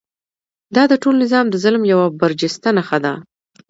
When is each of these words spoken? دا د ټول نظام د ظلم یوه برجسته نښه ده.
دا 0.75 0.83
د 0.91 0.93
ټول 1.03 1.15
نظام 1.23 1.45
د 1.49 1.55
ظلم 1.63 1.83
یوه 1.91 2.05
برجسته 2.21 2.69
نښه 2.77 2.97
ده. 3.05 3.13